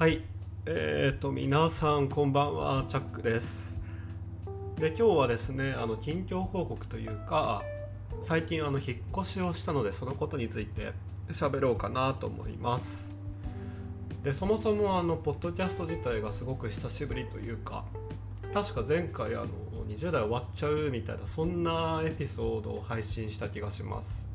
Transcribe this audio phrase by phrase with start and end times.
[0.00, 0.22] はい。
[0.64, 3.78] えーと皆さんこんばんはチャックです。
[4.78, 7.62] で今日はですねあの近況報告というか
[8.22, 10.94] 最近あの引っ越しをしたのでそのことについて
[11.28, 13.12] 喋ろうかなと思います。
[14.22, 17.84] でそもそもあのポッドキャスト自体がすごく久しぶりというか
[18.54, 19.48] 確か前回あの
[19.86, 24.26] 20代終わっちゃうみたいなそんなエピソードを配信した気がします。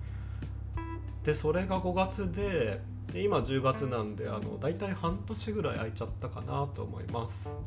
[1.23, 2.81] でそれが5月で
[3.15, 7.57] で今10月なんであの大体半年ぐらい空いちゃったかなと思います。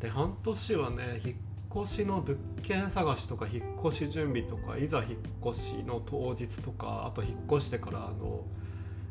[0.00, 8.40] で半年はね引っ越しの物件探しとか引っ越し準備とかいざ引っ越しの当日とかあと引っ越してからあの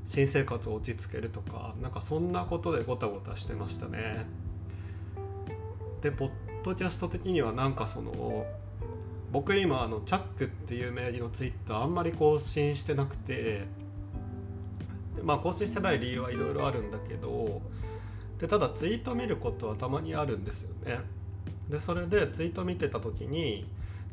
[0.04, 4.26] 新生活を落ち着けるとかなんかそんなことでごたごたしてましたね。
[6.02, 6.32] でポッ
[6.64, 8.48] ドキャスト的にはなんかその
[9.32, 13.68] 僕今あのチャックっていう名義のツイッターあんまり更新してなくて
[15.16, 17.62] でまあ更新してない理由はいろいろあるんだけど
[18.40, 21.00] でただツイート見ることはたまにあるんですよね。
[21.70, 23.66] でそれでツイート見てた時に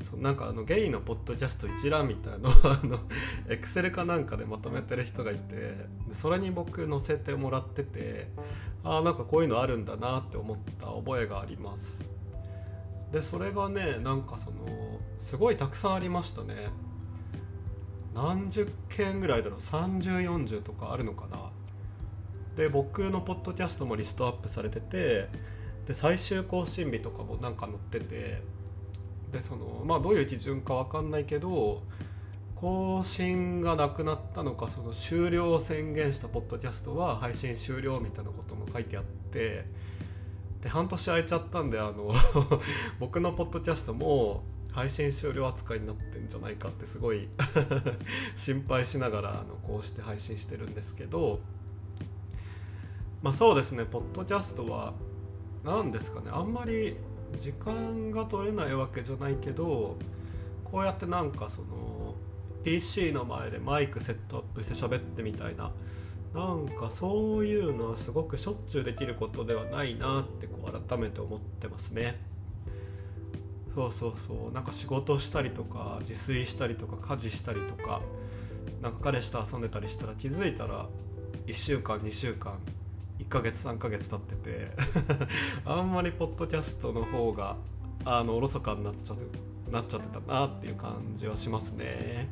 [0.03, 3.01] そなんかあのゲイのポッドキャスト一覧みたいのを あの
[3.49, 8.29] エクセルかなんかでまとめてる人がいてでそれに僕載せてもらってて
[8.83, 12.05] ああんかこういうのあるんだなって思った覚えがあります。
[13.13, 16.55] でそれがねなんかそのすごいたくさんありましたね。
[18.15, 21.51] 何十件ぐらいだろう？3040とかあるのかな？
[22.57, 25.29] で僕のポッドキャストもリストアップされてて
[25.87, 28.43] で最終更新日とかもなんか載ってて
[29.33, 31.83] でそのまあどういう基準か分かんないけど
[32.57, 39.65] 更新がなくなったのかその終了を宣言したポッドキャストは配信終了みたいなことも書いてあって
[40.61, 42.13] で半年空いちゃったんであの
[43.01, 44.43] 僕のポッドキャストも
[44.73, 47.29] 配信終了扱いになってんじゃないかってすごい
[48.37, 51.41] 心配しながらあのこうして配信してるんですけど
[53.23, 54.95] まあそうですねポッドキャストは
[55.65, 56.97] 何ですかねあんまり
[57.37, 59.97] 時間が取れないわけじゃないけど
[60.65, 62.15] こうやってなんかその
[62.65, 65.73] PC の前でマイクセットアップして喋ってみたいな
[66.35, 72.30] なんかそういうのはすごくしょっちゅうできることではないなってこう改めて思ってますね。
[73.75, 78.01] そうそうそうなんか仕事したりとか自炊したりとか家事したりとか
[78.83, 80.87] なんか彼氏と遊んでたりしたら気づいたら
[81.47, 82.59] 1週間2週間
[83.21, 84.71] 1ヶ月3ヶ月経ってて
[85.65, 87.57] あんまりポッドキャストの方が
[88.05, 89.25] あのおろそかになっちゃって
[89.71, 92.29] なっちゃってたなっていう感じはしますね。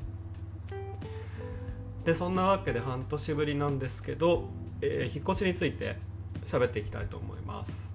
[2.04, 4.48] でそんなわけで半年ぶりなんですけど、
[4.80, 5.98] えー、引っ越しについて
[6.44, 7.94] 喋っていきたいと思います。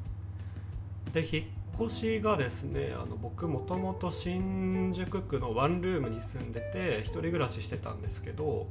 [1.13, 1.45] で引っ
[1.79, 8.67] 越しがですねあの僕もともと新宿区のワンルームに住んでて一人暮らししてたんですけど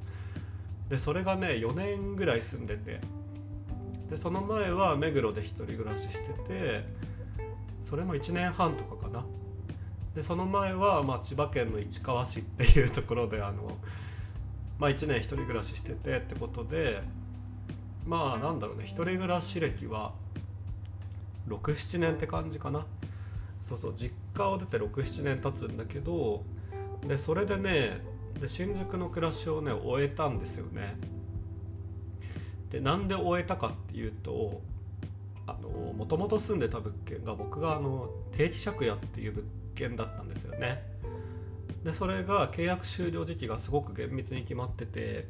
[0.89, 3.01] でそれがね4年ぐらい住んでて
[4.11, 6.85] でその前は目黒で一人暮らししてて
[7.83, 9.25] それも1年半とかかな。
[10.15, 13.79] でその前は、ま、千葉県の市川市っていうところであの、
[14.79, 17.03] まあ、1年一人暮らししててってことで
[18.07, 20.13] まあなんだろうね一人暮らし歴は
[21.49, 22.87] 67年って感じかな。
[23.61, 26.43] そうそう実家を出て67年経つんだけど
[27.07, 28.01] でそれでね
[28.41, 30.97] で新宿の暮らしをね終えたんですよね。
[32.71, 34.61] でなんで終えたかっていうと
[35.97, 39.45] もともと住んでた物件が僕があの定期借家っていう物
[39.75, 40.83] 件だったんですよね。
[41.85, 45.27] でそれが契約終了時期がすごく厳密に決まってて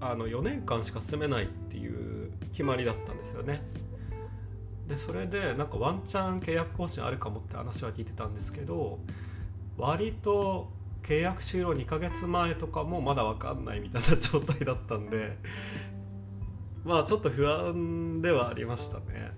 [0.00, 3.62] あの4年間しか住めないっていう決まりだったんですよね。
[4.88, 8.98] でそれでなんかワンチャン契約更新あるかもって話は聞いてたんですけど
[9.76, 10.70] 割と
[11.02, 15.36] 契約終了2ヶ月前とかもまだ分かんないみたいな状態だったんで
[16.84, 19.30] まあちょっと不安ではありましたね。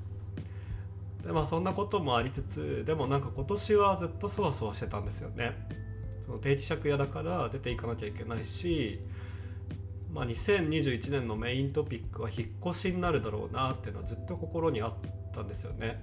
[1.25, 5.53] でまあそんなこともありつつでもなんか今年はずっとそわそわしてたんですよね。
[6.25, 9.01] その定期借家だから出ていかなきゃいけないし
[10.13, 14.93] まあ、2021年のメイントピックは引っ越しになるだろうなっていうのはずっと心にあっ
[15.33, 16.01] たんですよね。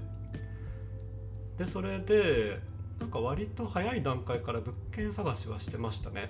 [1.58, 2.60] でそれで
[3.00, 6.30] なんか割と早い段階から物件探しはしてましたね。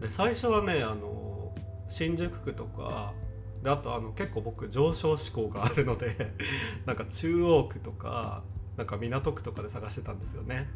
[0.00, 1.54] で最初はねあの
[1.88, 3.12] 新宿区とか
[3.62, 6.32] であとあの結構僕上昇志向があるので
[6.86, 8.42] なんか中央区とか
[8.76, 10.68] なんか港区とかで探してたんですよね。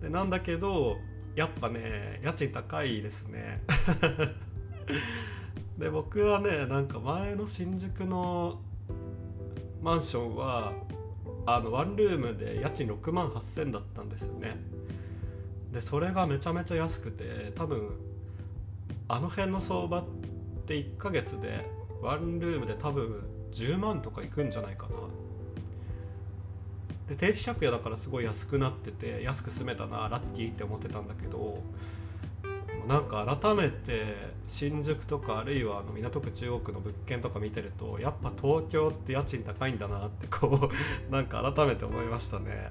[0.00, 0.98] でなんだけど
[1.34, 3.62] やっぱね家賃高いですね
[5.78, 8.60] で僕はねなんか前の新宿の
[9.86, 10.72] マンションは
[11.46, 14.56] あのワンルームで家賃6万8000だったんですよね。
[15.70, 17.90] でそれがめちゃめちゃ安くて多分
[19.06, 20.04] あの辺の相場っ
[20.66, 21.70] て1ヶ月で
[22.02, 23.22] ワンルームで多分
[23.52, 24.94] 10万とかいくんじゃないかな。
[27.08, 31.62] で定期借家だからすごい安くなってて安く住めたなラッキーって思ってたんだけど
[32.86, 34.14] なんか改めて
[34.46, 40.70] 新宿とかあるいはあの港区中央区の物件とか見てるとやっぱ東京って家賃高いんだなってこう
[41.12, 42.70] なんか改めて思いましたね。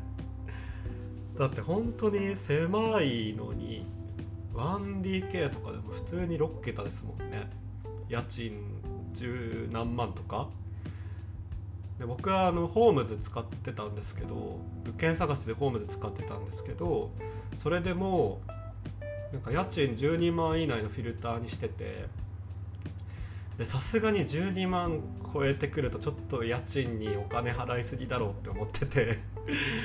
[1.38, 3.86] だって本当に狭いのに
[4.54, 7.50] 1DK とかでも普通に6桁ですもんね。
[8.08, 8.54] 家賃
[9.12, 10.48] 十何万とか。
[12.00, 17.10] で僕はあのホームズ使ってたんですけど物件探しでホームズ使ってたんですけど
[17.56, 18.42] それでも
[19.36, 22.06] なんか家賃12万以内のフィルターにしてて
[23.66, 25.02] さすがに12万
[25.34, 29.20] 超えてくるとちょっと家賃にお金払いすぎだろうって思ってて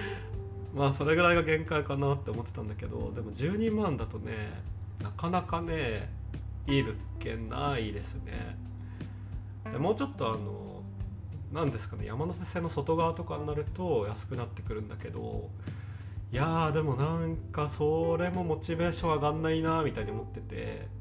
[0.73, 4.32] まあそれぐらいが限界かなって思ってたんだけどでも12万だとね
[5.02, 6.12] なかなかね
[6.69, 8.56] いい物件ないですね。
[9.73, 10.82] でもうちょっとあの
[11.52, 15.50] 何ですかね山手線の外側とかになると安くなってくるんだけど
[16.32, 21.00] いやーでもなんかそれもモチベーション上がんないなみたいに思ってて。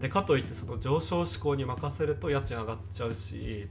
[0.00, 3.68] でかといってその上昇志向に任せると家賃上がっちゃうし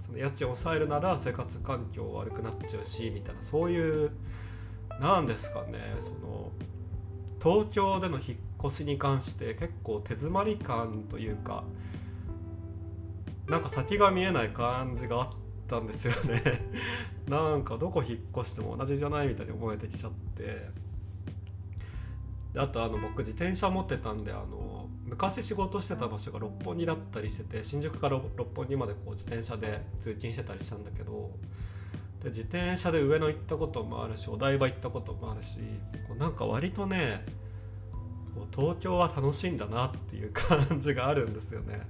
[0.00, 4.12] その家賃を抑えるなら生活環境悪くなっちゃうしみたいなそういう
[5.00, 6.52] なんですかねその
[7.42, 11.64] 東京での引っ越しに関して結構手詰まり感というか
[13.48, 15.39] なんか先が見えない感じがあっ
[15.70, 16.42] たんですよね
[17.28, 20.68] なんかどこ引っ越しても同じじゃないみたいに思えてきちゃって
[22.52, 31.30] であとあの僕自転車持ってたんであの昔仕事してた場所が六本木だったりしてて新宿から六本木までこう自転車で通勤してたりしたんだけど
[32.22, 35.58] で自転車で上野行ったこともあるしお台場行ったこともあるし
[36.08, 37.24] こうなんか割とね
[38.34, 41.80] こう東京は楽しいんだなっていう感じがあるんですよね。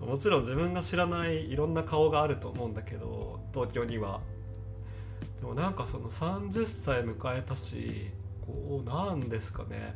[0.00, 4.20] もちろん自分が知らないいろんな顔があると思うんだけど東京には。
[5.40, 8.10] でもなんかその30歳迎えたし
[8.44, 9.94] こうなんですかね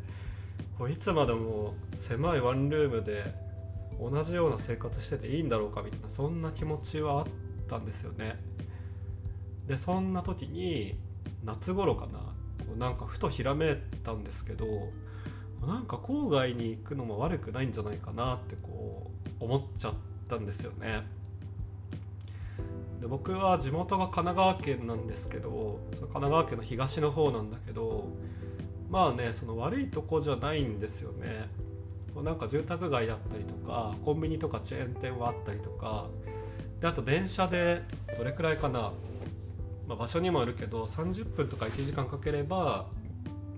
[0.79, 3.35] こういつまでも狭いワンルームで
[4.01, 7.27] 同じような生活してていいんだろうかみたいなそんな気持ちはあっ
[7.69, 8.37] たんですよね。
[9.67, 10.99] でそんな時に
[11.45, 14.67] 夏頃かなこうなんかふとひらめいたんですけど
[15.67, 19.11] なんか郊外に行くのも悪くないんじゃないかなってこ
[19.41, 19.95] う思っちゃっ
[20.29, 21.03] たんですよね。
[23.01, 28.09] で僕は地元が神奈川県なんですけどその神奈川県の東の方なんだけど
[28.91, 31.49] まあねその悪いとこじゃないんですよね。
[32.15, 36.09] なんか住宅街だったりとかコンビニとかチェーン店はあったりとか
[36.81, 37.83] であと電車で
[38.19, 38.93] どれくらいかな、
[39.89, 42.87] まあ、場所にもあるけど30分とか1時間かければ、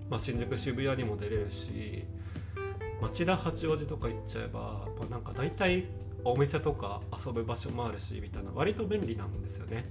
[0.09, 2.03] まあ、新宿渋谷にも出れるし
[3.01, 5.85] 町田八王子とか行っちゃえば、まあ、なんか大体
[6.23, 9.85] お店とか遊ぶ場所もあるしみたいな割と便利なんですよね。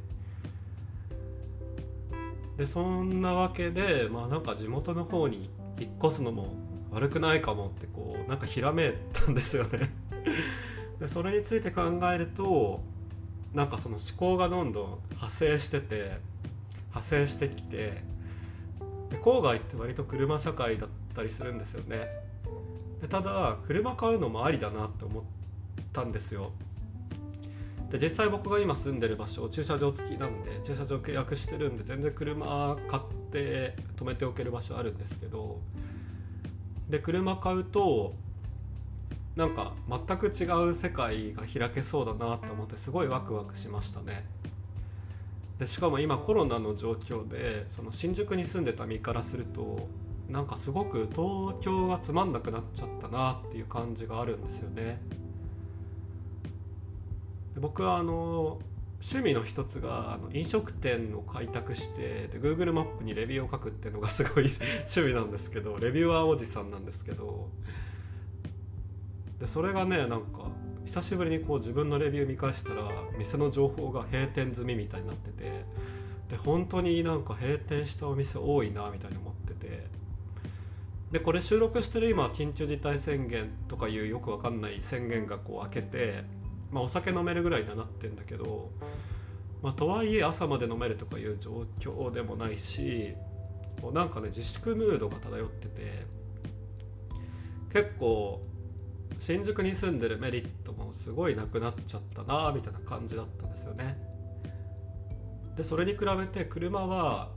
[2.56, 6.54] でそんなわけでまあなんか地元の方に引っ越すのも
[6.92, 9.92] 悪くないかもってこうなんかひらめいたんですよね
[11.00, 12.80] でそれについて考えると
[13.52, 16.18] なんかその思考がどんどん派生してて
[16.90, 18.02] 派生してきて
[19.14, 22.08] で郊外って割と車社会だったりするんですよね
[23.00, 25.22] でただ車買うのもありだなって思っ
[25.92, 26.50] たんですよ
[27.90, 35.60] で実際僕が今住んでる場所駐車場付きなんで駐車場契約してるんで全然車買って止めておける場所あるんですけど
[36.88, 38.14] で車買うと
[39.36, 44.24] なんか全く違う世界が開けそうだなと思ってすごいワクワクしましたね。
[45.58, 49.88] でしかも今コロナの状況でその新宿に住んでた身からすると
[50.28, 54.98] なんかすごく東京がつまんなくなっちゃったなっていう感じがあるんですよね。
[57.54, 58.58] で僕はあの
[59.00, 64.44] 趣味の一つがあの飲食店を開拓してで Google マップにレビューを書くっていうのがすごい
[64.90, 67.50] 趣味なんですけどレビューアーおじさんなんですけど
[69.38, 70.50] でそれがねなんか
[70.84, 72.84] 久しぶりにこう自分のレビュー見返したら
[73.18, 75.64] 店の情報が閉店済みみたいになってて
[76.28, 79.86] で本当になんか閉店したお店多いなみたいに思ってて
[81.10, 86.24] でこれ収録してる今緊急事態宣言とかいうよくわかんない宣言がこう開けて
[86.74, 88.72] まあ、お酒飲めるぐらいにはなってんだけど、
[89.62, 93.14] まあ、とはいえ朝まで飲めるとかいう状況でもないし
[93.80, 96.04] こうなんかね自粛ムードが漂ってて
[97.72, 98.42] 結構
[99.20, 100.63] 新宿に住んでるメリット
[100.94, 103.98] すごいなくなっちゃったなみたいな感じだったんですよね。
[105.56, 107.30] でそれに比べて車は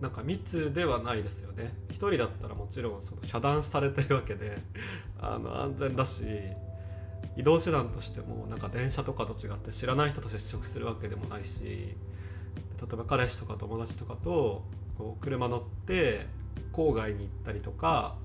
[0.00, 4.58] なんか密ではないですよね一人だったらもちろんその遮断されてるわけで
[5.18, 6.22] あの安全だし
[7.36, 11.96] 移動手段としてもなんか電車とかと違って知らない人と接触するわけでもないし例
[12.92, 14.62] えば彼氏とか友達とかと
[14.96, 16.26] こう車乗って
[16.72, 18.16] 郊外に行ったりとか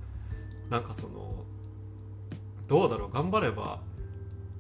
[0.70, 1.46] なんかその
[2.68, 3.82] どうだろう頑張れば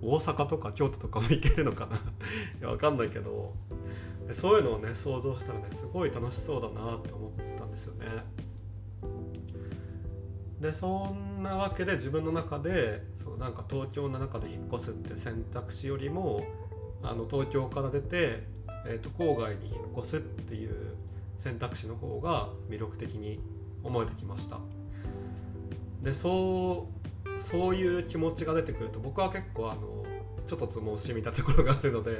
[0.01, 1.97] 大阪とか京都とかも行けるのかな？
[1.97, 2.01] い
[2.61, 3.53] やわかんないけど。
[4.27, 8.05] でそういうのをね想像したらねすごい楽しそうだなって思ったんですよね。
[10.61, 16.45] でそんなわけで自分の中でそのなんか東京の中で引っ越すって選択肢よりも
[17.01, 18.43] あの東京から出て、
[18.85, 20.95] えー、と郊外に引っ越すっていう
[21.35, 23.39] 選択肢の方が魅力的に
[23.83, 24.59] 思えてきました。
[26.03, 27.00] でそう
[27.39, 30.05] そういう気持ちが出てくると僕は結構あの
[30.45, 32.11] ちょっとつもしみたところがあるので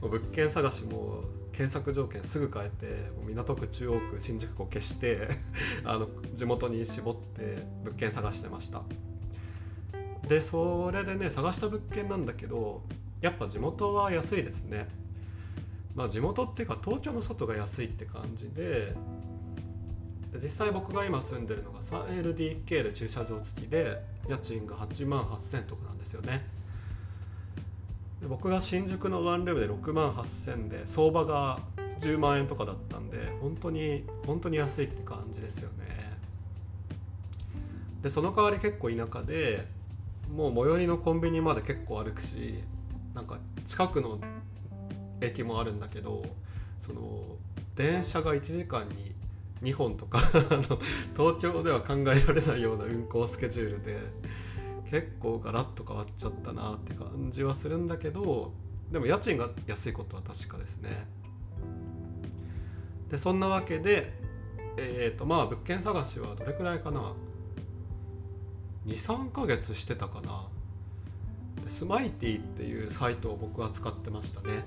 [0.00, 2.86] 物件探しも検索条件すぐ変えて
[3.26, 5.28] 港区中央区新宿区を消して
[5.84, 8.82] あの地元に絞って物件探してました。
[10.26, 12.82] でそれでね探した物件なんだけど
[13.20, 14.88] やっぱ地元は安いですね。
[15.94, 18.94] まあ地元っていうか東京の外が安いって感じで
[20.34, 26.46] 実際僕が今住んでるのが 3LDK で駐車場付きで家賃が8万8000とかなんですよね。
[28.20, 31.58] で僕が新宿のワンルームで6万8000で相場が
[31.98, 36.18] 10万円とかだったんで本当に本当に安いって感じですよね。
[38.02, 39.66] でその代わり結構田舎で
[40.34, 42.62] もう最寄りのコンビニまで結構歩くし
[43.14, 44.18] なんか近くの
[45.20, 46.24] 駅もあるんだけど
[46.78, 47.24] その
[47.74, 49.12] 電車が1時間に
[49.62, 50.18] 2本とか
[51.16, 53.98] 東京では考えられないような運行スケジュールで
[54.90, 58.52] 結構ガラッと変わっちゃったなって感じはするんだけど
[58.90, 61.06] でも家賃が安いことは確かですね。
[63.08, 64.12] でそんなわけで
[64.76, 67.14] えっ、ー、とまあ物件探しはどれくらいかな。
[68.86, 70.48] 23ヶ月してたかな。
[71.66, 74.64] スマイティっていうサイトを僕は使ってましたね。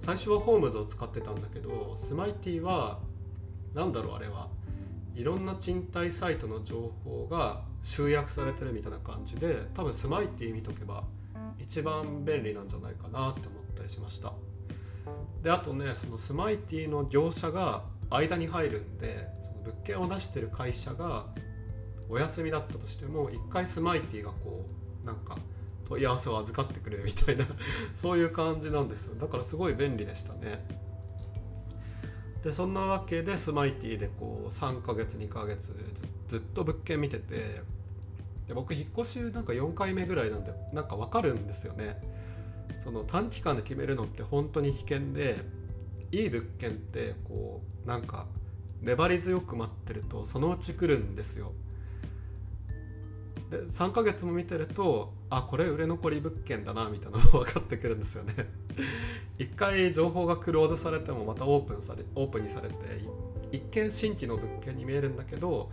[0.00, 3.00] 最初はホームズを使ってたんだけどスマイティは
[3.76, 4.48] 何だろうあれは。
[5.14, 11.04] いろんな賃貸サイトの情報が集約されてるみたいな感じで多分スマイティ見とけば
[11.58, 14.32] 一番便利なんじゃないかなって思ったりしました。
[15.42, 21.26] であとねそのスマイティの業者が間に入るんでその物件を出してる会社が
[22.08, 24.66] お休みだったとしても一回スマイティがこ
[25.02, 25.36] うなんか
[25.88, 27.44] 問い合わせを預かってくれるみたいな
[27.94, 29.14] そういう感じなんですよ。
[29.14, 30.85] だからすごい便利でしたね。
[32.46, 35.74] でそんなわけでスマイティでこう3ヶ月2ヶ月
[36.28, 37.60] ずっと物件見てて
[38.46, 42.00] で僕引っ越しなんか4回目ぐらいなんでなんか分かるんですよね。
[42.78, 45.38] その短期間で決めるのって本当に危険で
[46.12, 48.26] いい物件ってこうなんか
[48.80, 51.50] 粘り強く待ってるとそのうち来るんですよ。
[53.50, 58.34] で3ヶ月も見てるとあこれ売れ残り物件だなみたいなのが分かってくるんですよね。
[59.38, 62.74] 一回情報がクローズされてもまたオープンされオープンにされて
[63.52, 65.70] 一見新規の物件に見えるんだけど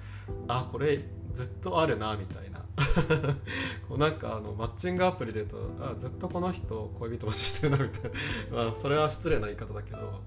[0.48, 1.00] あこれ
[1.34, 2.64] ずっとあるなみたいな。
[3.88, 8.10] こうなんかあのマッチングアプリで言うとあずっとこの人恋人募集してるなみたいな。
[8.66, 10.22] まあそれは失礼な言い方だけど。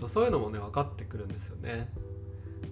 [0.00, 1.90] そうそういうのもね分かってくるんですよね。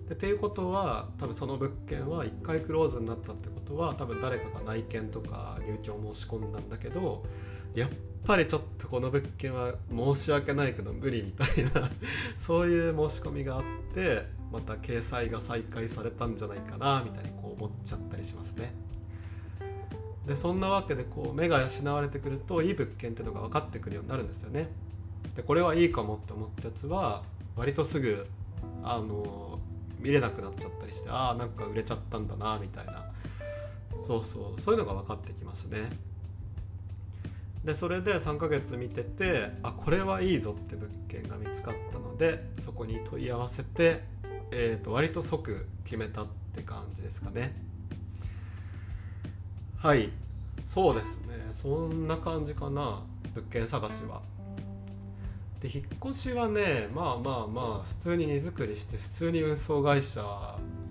[0.09, 7.25] でっていうことは多分その物件は1回クローズになったってことは多分誰かが内見とか入居を申し込んだんだけど
[7.75, 7.91] やっ
[8.25, 11.91] ぱりちょっとこの物件は申し訳ないけど無理みたいな
[12.39, 13.63] そういう申し込みがあっ
[13.93, 18.75] てまた掲載が再開されたんじゃないかなみたいにこう思っちゃったりしますね。
[20.27, 24.71] でそんなわけでこう目が養われてくるといい物件っていうのが分かってくるようになるんですよね。
[25.37, 27.25] でこれはいいかもって思ったやつは
[27.57, 28.27] 割とすぐ
[28.83, 29.59] あの
[29.99, 33.05] 見れなくなっちゃったりしてああなんか売れちゃったんだなみたいな
[34.07, 35.91] そうそうそういうのが分かってきますね。
[37.65, 44.03] でそれで3ヶ月見ててあこれはいいぞって物件が見つかったのでそこに問い合わせて、
[44.53, 47.57] えー、と割と即決めたって感じですかね。
[49.79, 50.11] はい。
[50.67, 51.35] そうですね。
[51.53, 53.03] そんな感じかな
[53.35, 54.23] 物件探しは。
[55.61, 60.23] で引っ越しはねまあまあまあ普通に荷造りして普通に運送会社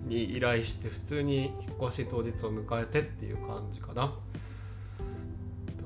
[0.06, 1.52] に依頼して普通に引っ
[1.88, 4.12] 越し当日を迎えてっていう感じかな。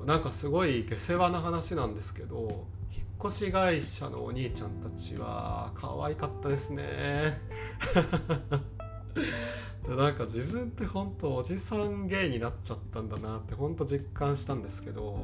[0.09, 7.39] なんかすごい下世話な話なんですけど引っ越し会社のお兄ちゃんたちは可愛かったですね。
[9.85, 15.23] でなんか自分って本当おじさん芸になっちゃったんだなって本当実感したんですけど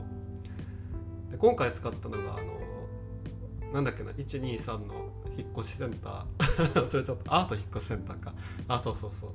[1.31, 6.85] で今回使ったのがあのなんだっけな123の引っ越しセンター。
[6.85, 8.35] それちょっとアート引っ越しセンターか。
[8.67, 9.33] あそうそうそ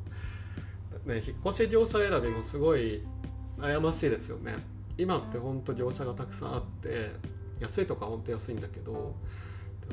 [1.04, 1.08] う。
[1.08, 3.02] ね引っ越し業者選びもすごい
[3.58, 4.54] 悩ましいですよね。
[5.00, 7.10] 今ってほんと業者がたくさんあって
[7.58, 9.14] 安いとかほんと安いんだけど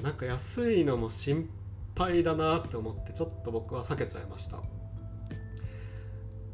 [0.03, 1.49] なんか安いのも心
[1.97, 4.57] 配だなって思ってちょっと僕は避けちゃいました。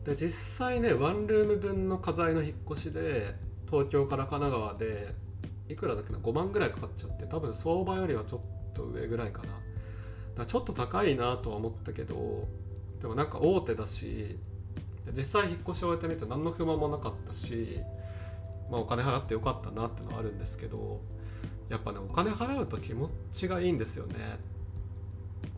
[0.06, 3.36] で実際ねワンルーム分の家財の引っ越しで
[3.70, 5.16] 東京から神奈川で
[5.70, 8.42] いくらだっけな5万ぐらいかかっちゃって多分相場よりはちょっ
[8.74, 9.48] と上ぐらいかな。
[9.48, 9.60] だか
[10.38, 12.48] らちょっと高いなとは思ったけど
[13.02, 14.38] でもなんか大手だし
[15.12, 17.80] 実際引っ越し終えてみて何の不満もなかったし、
[18.74, 21.00] まあ、お金払ってよかったなってのはあるんですけど
[21.70, 24.16] やっぱねお金払うと気持ちがいいんですよね。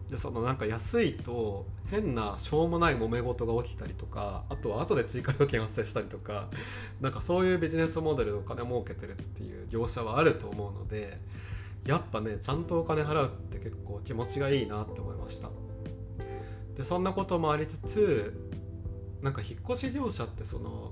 [0.10, 6.50] でそのなんか安いと変なしょうもない揉め事が起きたりとかあとは後で追加料金発生したりとか
[7.00, 11.18] なんかそういうビジネスモデルでお金儲けてるっていう業者はあると思うので
[11.88, 15.50] やっぱねちゃんとお金払うって結構気持ちがいいなって思いました。
[16.76, 18.34] でそんなこともありつつ
[19.22, 20.92] なんか引っ越し業者ってその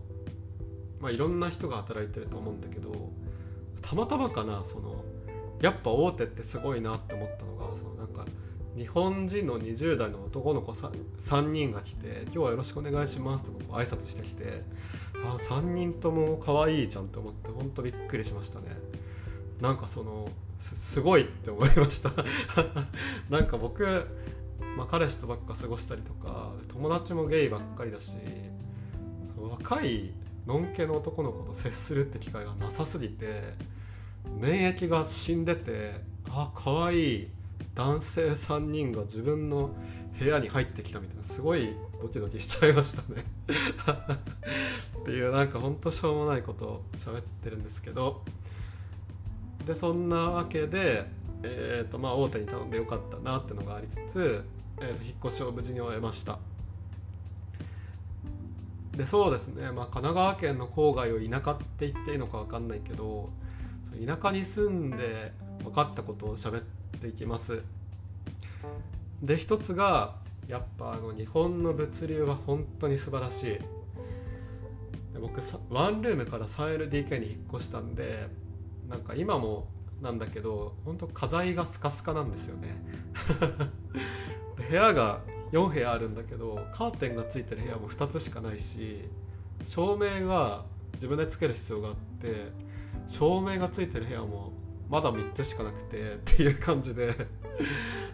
[1.04, 3.12] まあいろんな人が働いてると思うんだけど
[3.82, 5.04] たまたまかなその
[5.62, 8.26] やっぱ大手ってすごいなって思ったのがそのなんか
[8.78, 14.64] 日本人の20代の男の子 3, 3人が来て「今日はよろしくお願いします」とか挨拶してきて
[15.26, 18.78] あ3人とも可愛いじゃんと思ってほんとびっくりしましたね。
[19.62, 20.30] なんかその
[20.60, 22.12] すごいって思いました。
[23.30, 23.86] なんか僕、
[24.78, 28.16] まあ、彼氏とばっか過ごしたりとか友達もゲイばっかりだし
[29.38, 30.14] 若い
[30.46, 33.54] のんけの男の子と接するって機会がなさすぎて
[34.40, 37.28] 免疫が死んでてあ可愛い
[37.76, 39.72] 男性3人が自分の
[40.20, 43.26] 部屋に入ってきたみたいなすごいドキドキしちゃいましたね。
[45.02, 48.22] っていうなんかほんとしょうもないことを喋ってるんですけど。
[49.66, 51.06] でそんなわけで、
[51.42, 54.44] えーとまあ、大手に頼んでよかったなってのがありつつ、
[54.82, 56.40] えー、と引っ越しを無事に終えました。
[58.96, 63.32] でそうですね、まあ、神奈川県の郊外を田舎って言っていいのか分かんないけど
[64.06, 66.64] 田舎に住んで分かったことを喋っ
[67.00, 67.62] ていきます。
[69.22, 70.16] で一つが
[70.48, 73.46] やっぱあの日本の物流は本当に素晴らしい。
[75.14, 78.28] で僕ワンルームから 3LDK に引っ越したんで
[78.90, 79.68] なんか今も
[80.02, 82.76] なんだけど本当家財がスカスカなんですよね。
[84.70, 85.22] 部屋が
[85.54, 89.08] 4部屋あるんだけどカーテンがついてる部屋も2つしかないし
[89.64, 92.52] 照明が自分でつける必要があって
[93.08, 94.52] 照明がついてる部屋も
[94.90, 97.14] まだ3つしかなくてっていう感じで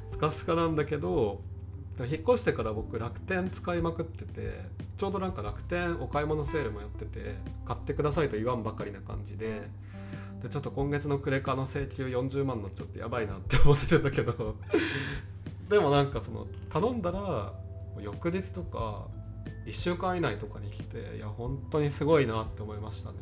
[0.05, 1.41] スカスカなんだけど
[1.99, 4.59] 引っ越してから僕楽天使いまくってて
[4.97, 9.61] ちょうどなんか楽天お買い物セールもやってて買ってくださいと言わんばかりな感じで
[10.41, 14.55] でちょっと今月のクレカの請求40万になっちゃってやばいなって思ってるんだけど
[15.69, 17.53] でもなんかその頼んだら
[18.01, 19.07] 翌日とか
[19.65, 23.17] 1週間以内とかに来ていや本当にすごいなって思いましたね。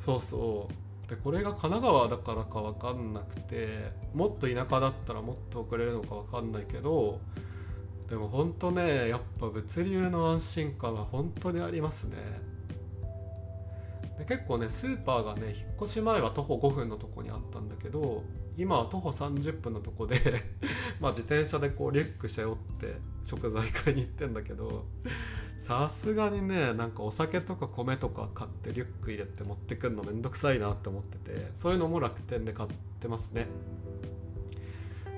[0.00, 1.08] そうそう。
[1.08, 7.20] でこれが神奈川だからか分かんなくてもっと田舎だったらもっと遅れるのか分かんないけど
[8.08, 12.16] でも本当ねやっぱ物流の安心感は本当にありますね。
[14.18, 18.24] で結構ねスーパーがね引っ越し前は徒歩5分のとこにあったんだけど
[18.56, 20.16] 今は徒歩30分のとこで
[21.00, 24.86] まあ自転車でこうリュック背負って食材買いに行ってんだけど
[25.58, 32.68] さすがにねなんかお酒とか米とか買ってリュック入れて持ってくるのめんどくさいなって思っててそういうのも楽天で買っ
[33.00, 33.46] てますね。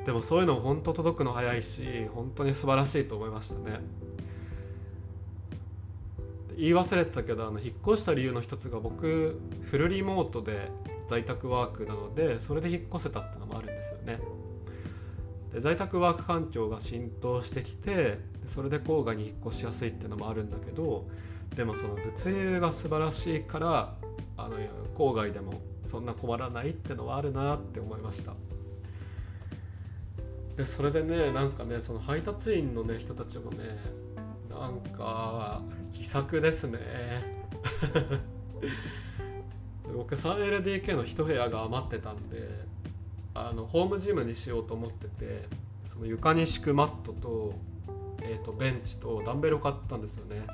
[0.04, 1.82] でもそういうのほんと届くの早いし
[2.14, 3.80] 本当に素晴らしいと思いましたね。
[6.56, 10.70] 言い忘れてたけどあの引っ越した理由の一つが僕フルリモートで
[11.08, 14.18] 在宅ワークなのでそれで引っ越せたってのもあるんですよね。
[15.52, 21.06] で在宅ワーク環境が浸透してきてそれで郊外に引っ越しやすいっていうのもあるんだけど
[21.56, 23.94] でもその物流が素晴らしいから
[24.36, 24.56] あの
[24.94, 28.34] 郊外でもそんな困らないってのはあるなって思いました。
[30.56, 33.58] でそれでねなんかねその配達員のね人たちもね
[34.50, 36.78] なんか気さくですね。
[39.94, 42.48] 僕 3LDK の1部屋が余ってたんで
[43.34, 45.42] あのホームジムにしようと思ってて
[45.86, 47.54] その床に敷くマットと,、
[48.22, 50.46] えーと、ベンチとダンベルを買ったんですよね。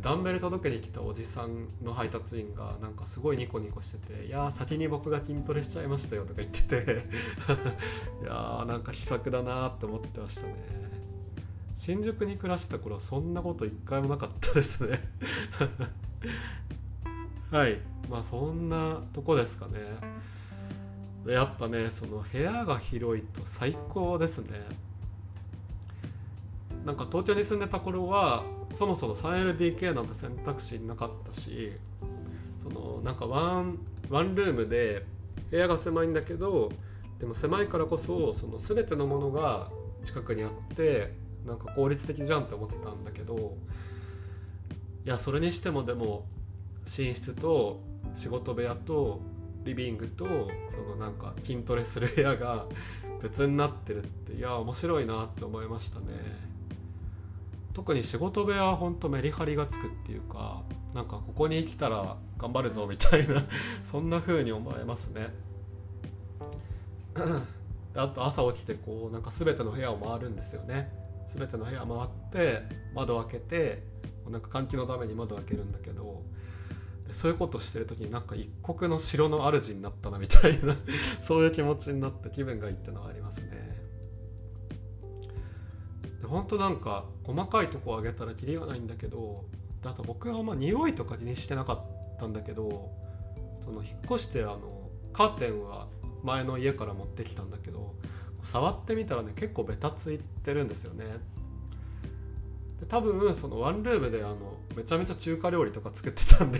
[0.00, 6.76] ダンベル届けに来たおじさんの配達員がなんかすごいニコニコしてて「いや先に僕が筋トレしちゃいましたよ」とか言ってて
[8.22, 10.54] いやーなんか秘策だなって思ってましたね。
[11.76, 15.00] 新宿に暮らしてた頃はそんなこと一回もなかったですね。
[17.50, 17.78] はい。
[18.08, 19.80] まあそんなとこですかね。
[21.26, 24.60] やっぱねその部屋が広いと最高ですね。
[26.84, 31.72] なんか東京に住んでた頃はそもそも 3LDK なんて選択肢なかったし
[32.62, 35.04] そのなんかワンワンルームで
[35.50, 36.72] 部屋が狭いんだけど
[37.18, 39.70] でも狭いからこそその全てのものが
[40.04, 41.12] 近くにあって
[41.44, 43.56] なんか効率的じゃんって思ってたんだけど
[45.04, 46.24] いやそれにしてもでも
[46.98, 47.80] 寝室と
[48.14, 49.20] 仕事部屋と
[49.64, 50.26] リビングと
[50.70, 52.66] そのなんか筋トレする部屋が
[53.22, 56.06] 別になってるっていや面白いなって思いましたね。
[57.72, 63.44] 特に仕事部屋はほんとメリハリがつくっていうかなんかここに来たら頑張るぞみたいな
[63.84, 65.32] そんな風に思えますね。
[67.94, 70.90] あと朝起きてこうなんか全ての部屋を回るんですよね。
[71.28, 72.62] 全ての部屋回って
[72.94, 73.82] 窓開けて
[74.28, 76.22] なんか換気のために窓開けるんだけど
[77.12, 80.76] そういうことしてる時になんか一国の城の主になったなみたいな
[81.22, 83.80] そういう気持ちになって気分がいいってのはありますね。
[86.20, 89.44] で本当なんか細かいとこを上げたらキリがないんだけど
[89.84, 92.90] あと僕はあんまあ匂いとか気にしてなかったんだけど
[93.64, 95.88] その引っ越してあのカーテンは
[96.22, 97.94] 前の家から持ってきたんだけど
[98.44, 101.04] 触ってみたらね結構ベタついてるんですよね。
[102.90, 106.58] 多分そのワンルームであのめちゃめちゃ中華料理とか作ってたんで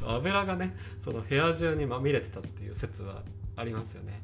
[0.00, 3.22] 多分 油がねその部屋中にまみれてたっていう説は
[3.54, 4.22] ありますよね。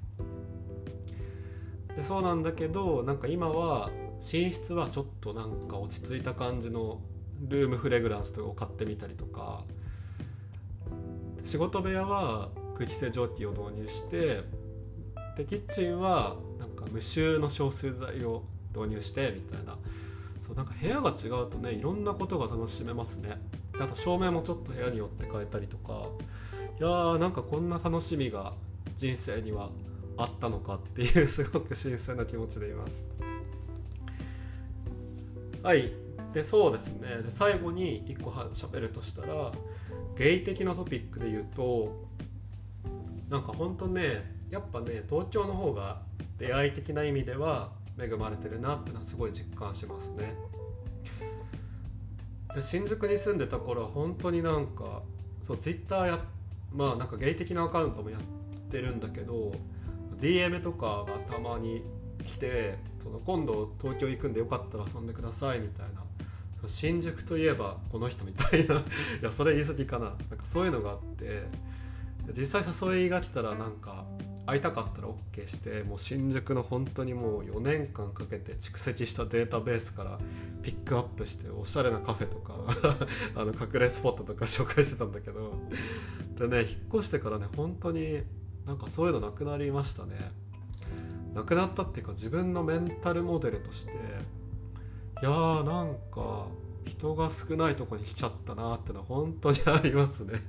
[1.95, 3.91] でそうなんだけどなんか今は
[4.21, 7.01] 寝室はちょっとなんか落ち着いた感じの
[7.41, 9.65] ルームフレグランスとかを買ってみたりとか
[11.45, 14.43] 仕事部屋は空気清浄機を導入して
[15.37, 18.43] でキッチンはなんか無臭の消臭剤を
[18.75, 19.79] 導入してみたいな
[20.47, 23.41] そうなんか部屋が違うとねいろんなことが楽しめますね。
[23.81, 26.09] あと照明もちょっと部屋によって変えたりとか。
[26.79, 28.53] いやーなんかこんな楽しみが
[28.95, 29.71] 人生には
[30.17, 33.09] あったのかっていうすごく新鮮な気持ちでいます。
[35.63, 35.93] はい。
[36.33, 37.23] でそうですね。
[37.25, 39.53] で最後に1個は喋るとしたら
[40.17, 42.07] ゲイ的なトピックで言うと
[43.29, 46.03] なんかほんとねやっぱね東京の方が
[46.39, 50.35] 出会い的な意味では恵まれてるなっていうのはすごい実感しますね。
[52.55, 55.03] で新宿に住んでた頃は本当になんか
[55.43, 56.19] そうツイッターや
[56.73, 58.21] まあなんかゲイ的なアカウントもやっ
[58.71, 59.53] てるんだけど
[60.21, 61.83] DM とかがたまに
[62.23, 66.03] 来てその今度東京行くんでよかったら遊んでくださいみたいな。
[66.69, 68.77] 新宿といえばこの人みたいな。
[68.77, 68.83] い
[69.23, 70.07] やそれ言い過ぎかな。
[70.07, 71.45] なんかそういうのがあって。
[72.37, 74.05] 実際誘いが来たらなんか
[74.47, 80.19] 会いたかったら OK してもう新宿の本当にもう4年間かけて蓄積したデータベースから
[80.63, 82.55] ピックアップしておしゃれなカフェとか
[83.35, 85.53] あの隠れスポットとか紹介してたんだけど
[86.39, 88.23] でね引っ越してからね本当に
[88.65, 90.33] なんかそういうのなくなりましたね。
[91.35, 93.95] なくなったっていうか自分のメンタルモデルとしてい
[95.23, 96.47] やーなんか
[96.87, 100.41] 人が少ないとこに来ちゃったなってのは本当にありますね。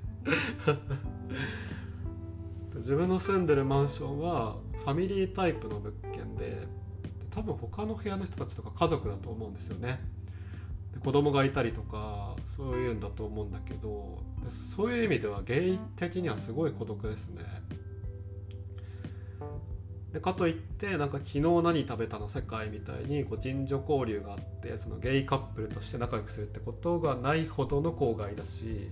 [2.77, 6.67] 自分の住んでるマンションはファミリータイプの物件で
[7.31, 9.99] 多分他の部屋の人たちとか家族だと思うんですよね。
[10.93, 17.43] で子供がいたりとかそういうんだと思うんだけどそういう意味ではゲイ的にはすごい孤独ですね。
[20.13, 28.89] でかといってなんか昨日何食べたの世界みたいにご近所交流があってそのゲイカップルとして仲良くするってことがないほどの郊外だし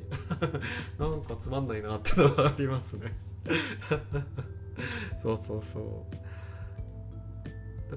[0.99, 3.34] なんかつまんないなってのはありますね。
[5.21, 5.79] そうそうそ
[6.11, 6.15] う。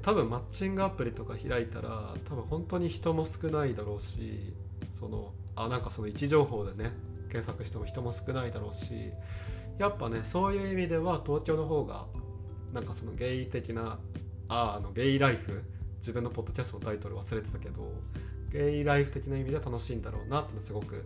[0.00, 4.54] 多分マッチングアプリとか開いたら多分本当に人も少ないだろうし
[4.92, 6.92] そのあなんかその位置情報でね
[7.30, 9.11] 検索しても人も少ないだろうし
[9.78, 12.06] やっぱねそういう意味では東京の方が
[12.72, 13.98] なんかそのゲイ的な
[14.48, 15.62] ああのゲイライフ
[15.98, 17.92] 自分のポッドキャストのタイトル忘れてたけど
[18.50, 21.04] ゲイライフ的な意味では楽しいんだろうなってのすごく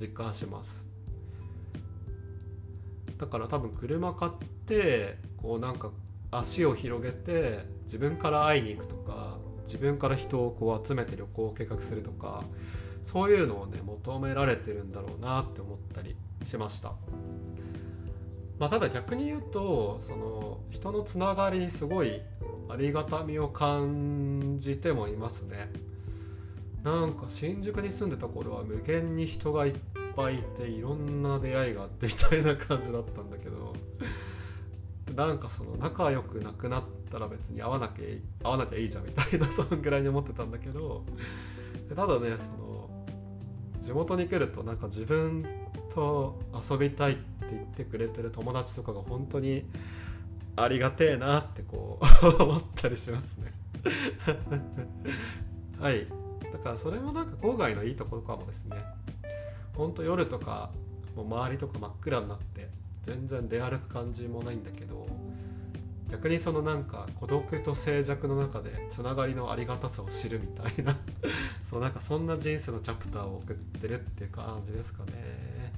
[0.00, 0.93] 実感します。
[3.24, 4.32] だから多分車買っ
[4.66, 5.90] てこうなんか
[6.30, 12.44] 足を広げて自分から会いに行くとか自分から人をこう集めて旅行を計画するとか
[13.02, 16.92] そういうのをね求められてるんだろうなって思ったりしました。
[18.58, 22.20] まあ、ただ逆に言うとその人のつながりにすごい
[22.68, 25.70] ありがたみを感じてもいますね。
[26.82, 29.72] なんか新宿に住んでた頃は無限に人がいっ
[30.16, 33.74] ぱいいていろんな出会いがあってみたいな感じだったんだけど
[35.14, 38.04] なんかその仲良くなくなったら別に会わなきゃ
[38.48, 41.04] 会わなきゃいいじゃんみたいなそんぐらいに思ってたんだけど
[41.94, 42.90] ただねその
[43.80, 45.44] 地元に来るとなんか自分
[45.94, 49.64] と遊びたいって言ってくれてる友達とかが本当に
[50.56, 53.52] ありがてえなってこう思ったりしますね。
[55.80, 56.06] はい。
[56.52, 58.76] だからそれもなんか郊外のいいところかもですね。
[59.74, 60.70] ほんと夜とか
[61.16, 62.68] もう周りとか真っ暗になって
[63.02, 65.06] 全然出歩く感じもないんだけど
[66.10, 70.96] 逆にそのなんか孤独と静寂の中でつながりのありがたさを知るみたいな
[71.64, 75.72] そうなんかそんな人生のチャプターを送ってるっていう感じですかね。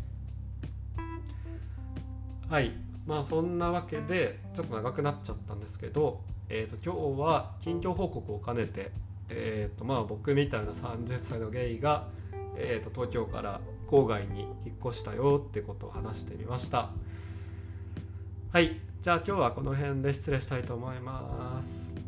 [2.48, 2.72] はい。
[3.06, 8.90] まあそんなわけでちょっと長くなっちゃったんですけど、えー、と今日は近況報告を兼ねて、
[9.28, 12.08] えー、とまあ僕みたいな30歳のゲイが、
[12.56, 16.90] えー、と東京から郊外に引っ越したよってことを話してみました。
[18.52, 18.80] はい。
[19.02, 22.05] じゃあ今日はこの辺で失礼したいと思います。